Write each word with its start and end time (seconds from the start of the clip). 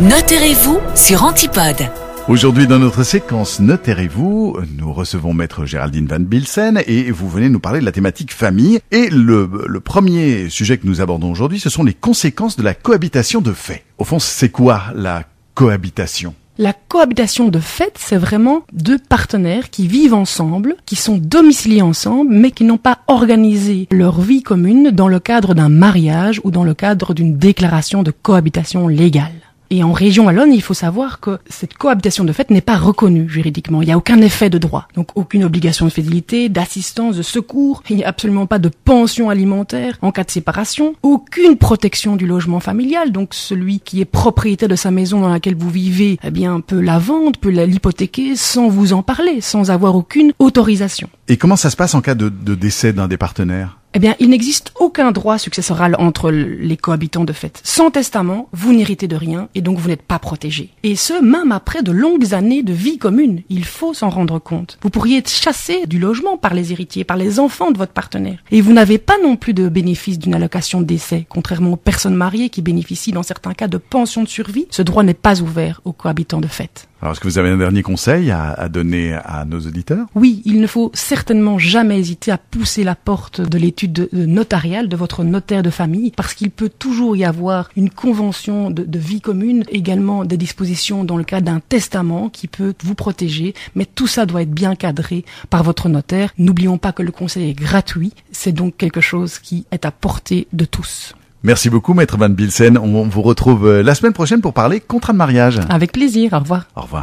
Notez-vous 0.00 0.78
sur 0.94 1.24
Antipode. 1.24 1.90
Aujourd'hui, 2.26 2.66
dans 2.66 2.78
notre 2.78 3.02
séquence 3.02 3.60
Notez-vous, 3.60 4.56
nous 4.78 4.94
recevons 4.94 5.34
maître 5.34 5.66
Géraldine 5.66 6.06
Van 6.06 6.20
Bilsen 6.20 6.82
et 6.86 7.10
vous 7.10 7.28
venez 7.28 7.50
nous 7.50 7.60
parler 7.60 7.80
de 7.80 7.84
la 7.84 7.92
thématique 7.92 8.32
famille. 8.32 8.80
Et 8.92 9.10
le, 9.10 9.46
le 9.66 9.80
premier 9.80 10.48
sujet 10.48 10.78
que 10.78 10.86
nous 10.86 11.02
abordons 11.02 11.30
aujourd'hui, 11.30 11.60
ce 11.60 11.68
sont 11.68 11.84
les 11.84 11.92
conséquences 11.92 12.56
de 12.56 12.62
la 12.62 12.72
cohabitation 12.72 13.42
de 13.42 13.52
fait. 13.52 13.84
Au 13.98 14.04
fond, 14.04 14.18
c'est 14.18 14.48
quoi 14.48 14.84
la 14.94 15.24
cohabitation? 15.54 16.34
La 16.56 16.72
cohabitation 16.72 17.48
de 17.48 17.58
fait, 17.58 17.92
c'est 17.98 18.16
vraiment 18.16 18.62
deux 18.72 18.98
partenaires 18.98 19.68
qui 19.68 19.86
vivent 19.86 20.14
ensemble, 20.14 20.76
qui 20.86 20.96
sont 20.96 21.18
domiciliés 21.18 21.82
ensemble, 21.82 22.34
mais 22.34 22.52
qui 22.52 22.64
n'ont 22.64 22.78
pas 22.78 23.00
organisé 23.06 23.86
leur 23.90 24.22
vie 24.22 24.42
commune 24.42 24.92
dans 24.92 25.08
le 25.08 25.20
cadre 25.20 25.52
d'un 25.52 25.68
mariage 25.68 26.40
ou 26.44 26.50
dans 26.50 26.64
le 26.64 26.72
cadre 26.72 27.12
d'une 27.12 27.36
déclaration 27.36 28.02
de 28.02 28.12
cohabitation 28.12 28.88
légale. 28.88 29.32
Et 29.72 29.84
en 29.84 29.92
région 29.92 30.26
wallonne, 30.26 30.52
il 30.52 30.62
faut 30.62 30.74
savoir 30.74 31.20
que 31.20 31.38
cette 31.48 31.74
cohabitation 31.74 32.24
de 32.24 32.32
fait 32.32 32.50
n'est 32.50 32.60
pas 32.60 32.76
reconnue 32.76 33.28
juridiquement. 33.28 33.82
Il 33.82 33.86
n'y 33.86 33.92
a 33.92 33.96
aucun 33.96 34.20
effet 34.20 34.50
de 34.50 34.58
droit. 34.58 34.88
Donc 34.96 35.10
aucune 35.14 35.44
obligation 35.44 35.86
de 35.86 35.92
fidélité, 35.92 36.48
d'assistance, 36.48 37.16
de 37.16 37.22
secours. 37.22 37.84
Il 37.88 37.96
n'y 37.96 38.04
a 38.04 38.08
absolument 38.08 38.46
pas 38.46 38.58
de 38.58 38.68
pension 38.68 39.30
alimentaire 39.30 39.96
en 40.02 40.10
cas 40.10 40.24
de 40.24 40.30
séparation. 40.32 40.94
Aucune 41.04 41.56
protection 41.56 42.16
du 42.16 42.26
logement 42.26 42.58
familial. 42.58 43.12
Donc 43.12 43.32
celui 43.32 43.78
qui 43.78 44.00
est 44.00 44.06
propriétaire 44.06 44.68
de 44.68 44.74
sa 44.74 44.90
maison 44.90 45.20
dans 45.20 45.28
laquelle 45.28 45.56
vous 45.56 45.70
vivez, 45.70 46.18
eh 46.24 46.32
bien, 46.32 46.60
peut 46.60 46.80
la 46.80 46.98
vendre, 46.98 47.38
peut 47.38 47.50
l'hypothéquer 47.50 48.34
sans 48.34 48.68
vous 48.68 48.92
en 48.92 49.04
parler, 49.04 49.40
sans 49.40 49.70
avoir 49.70 49.94
aucune 49.94 50.32
autorisation. 50.40 51.08
Et 51.28 51.36
comment 51.36 51.54
ça 51.56 51.70
se 51.70 51.76
passe 51.76 51.94
en 51.94 52.00
cas 52.00 52.16
de, 52.16 52.28
de 52.28 52.56
décès 52.56 52.92
d'un 52.92 53.06
des 53.06 53.16
partenaires? 53.16 53.79
Eh 53.94 53.98
bien, 53.98 54.14
il 54.20 54.30
n'existe 54.30 54.72
aucun 54.78 55.10
droit 55.10 55.38
successoral 55.38 55.96
entre 55.98 56.30
les 56.30 56.76
cohabitants 56.76 57.24
de 57.24 57.32
fait. 57.32 57.60
Sans 57.64 57.90
testament, 57.90 58.48
vous 58.52 58.72
n'héritez 58.72 59.08
de 59.08 59.16
rien 59.16 59.48
et 59.54 59.62
donc 59.62 59.78
vous 59.78 59.88
n'êtes 59.88 60.02
pas 60.02 60.18
protégé. 60.18 60.70
Et 60.84 60.94
ce, 60.94 61.20
même 61.20 61.50
après 61.50 61.82
de 61.82 61.90
longues 61.90 62.32
années 62.34 62.62
de 62.62 62.72
vie 62.72 62.98
commune. 62.98 63.42
Il 63.48 63.64
faut 63.64 63.92
s'en 63.92 64.08
rendre 64.08 64.38
compte. 64.38 64.78
Vous 64.82 64.90
pourriez 64.90 65.18
être 65.18 65.30
chassé 65.30 65.86
du 65.86 65.98
logement 65.98 66.36
par 66.36 66.54
les 66.54 66.72
héritiers, 66.72 67.04
par 67.04 67.16
les 67.16 67.40
enfants 67.40 67.72
de 67.72 67.78
votre 67.78 67.92
partenaire. 67.92 68.38
Et 68.52 68.60
vous 68.60 68.72
n'avez 68.72 68.98
pas 68.98 69.16
non 69.22 69.36
plus 69.36 69.54
de 69.54 69.68
bénéfice 69.68 70.18
d'une 70.18 70.34
allocation 70.34 70.80
de 70.80 70.86
décès, 70.86 71.26
contrairement 71.28 71.72
aux 71.72 71.76
personnes 71.76 72.14
mariées 72.14 72.50
qui 72.50 72.62
bénéficient 72.62 73.12
dans 73.12 73.22
certains 73.22 73.54
cas 73.54 73.68
de 73.68 73.78
pension 73.78 74.22
de 74.22 74.28
survie. 74.28 74.66
Ce 74.70 74.82
droit 74.82 75.02
n'est 75.02 75.14
pas 75.14 75.40
ouvert 75.40 75.80
aux 75.84 75.92
cohabitants 75.92 76.40
de 76.40 76.46
fait. 76.46 76.86
Alors, 77.00 77.12
est-ce 77.12 77.20
que 77.20 77.28
vous 77.28 77.38
avez 77.38 77.48
un 77.48 77.56
dernier 77.56 77.82
conseil 77.82 78.30
à, 78.30 78.52
à, 78.52 78.68
donner 78.68 79.14
à 79.14 79.46
nos 79.46 79.60
auditeurs? 79.60 80.06
Oui, 80.14 80.42
il 80.44 80.60
ne 80.60 80.66
faut 80.66 80.90
certainement 80.92 81.58
jamais 81.58 81.98
hésiter 81.98 82.30
à 82.30 82.36
pousser 82.36 82.84
la 82.84 82.94
porte 82.94 83.40
de 83.40 83.56
l'étude 83.56 84.10
notariale 84.12 84.88
de 84.88 84.96
votre 84.96 85.24
notaire 85.24 85.62
de 85.62 85.70
famille, 85.70 86.12
parce 86.14 86.34
qu'il 86.34 86.50
peut 86.50 86.68
toujours 86.68 87.16
y 87.16 87.24
avoir 87.24 87.70
une 87.74 87.88
convention 87.88 88.70
de, 88.70 88.84
de, 88.84 88.98
vie 88.98 89.22
commune, 89.22 89.64
également 89.70 90.26
des 90.26 90.36
dispositions 90.36 91.04
dans 91.04 91.16
le 91.16 91.24
cas 91.24 91.40
d'un 91.40 91.60
testament 91.60 92.28
qui 92.28 92.48
peut 92.48 92.74
vous 92.84 92.94
protéger, 92.94 93.54
mais 93.74 93.86
tout 93.86 94.06
ça 94.06 94.26
doit 94.26 94.42
être 94.42 94.50
bien 94.50 94.74
cadré 94.74 95.24
par 95.48 95.62
votre 95.62 95.88
notaire. 95.88 96.32
N'oublions 96.36 96.76
pas 96.76 96.92
que 96.92 97.02
le 97.02 97.12
conseil 97.12 97.48
est 97.48 97.54
gratuit, 97.54 98.12
c'est 98.30 98.52
donc 98.52 98.76
quelque 98.76 99.00
chose 99.00 99.38
qui 99.38 99.64
est 99.70 99.86
à 99.86 99.90
portée 99.90 100.48
de 100.52 100.66
tous. 100.66 101.14
Merci 101.42 101.70
beaucoup, 101.70 101.94
Maître 101.94 102.18
Van 102.18 102.28
Bilsen. 102.28 102.76
On 102.76 103.08
vous 103.08 103.22
retrouve 103.22 103.66
euh, 103.66 103.82
la 103.82 103.94
semaine 103.94 104.12
prochaine 104.12 104.42
pour 104.42 104.52
parler 104.52 104.78
contrat 104.80 105.14
de 105.14 105.18
mariage. 105.18 105.58
Avec 105.70 105.92
plaisir. 105.92 106.34
Au 106.34 106.40
revoir. 106.40 106.64
Au 106.76 106.82
revoir. 106.82 107.02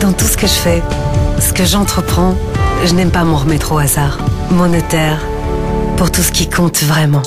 Dans 0.00 0.12
tout 0.12 0.24
ce 0.26 0.36
que 0.36 0.46
je 0.46 0.52
fais, 0.52 0.82
ce 1.40 1.52
que 1.52 1.64
j'entreprends, 1.64 2.36
je 2.84 2.94
n'aime 2.94 3.10
pas 3.10 3.24
m'en 3.24 3.38
remettre 3.38 3.72
au 3.72 3.78
hasard. 3.78 4.18
Mon 4.52 4.68
notaire, 4.68 5.20
pour 5.96 6.12
tout 6.12 6.22
ce 6.22 6.30
qui 6.30 6.48
compte 6.48 6.80
vraiment. 6.84 7.22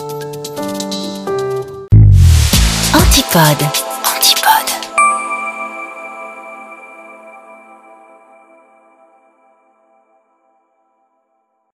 Antipode. 2.94 3.68
Antipode. 4.16 4.51